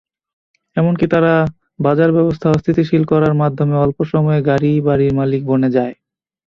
[0.77, 1.33] এমনকি, তারা
[1.79, 5.93] বাজারব্যবস্থা অস্থিতিশীল করার মাধ্যমে অল্প সময়ে গাড়ি-বাড়ির মালিক বনে যায়।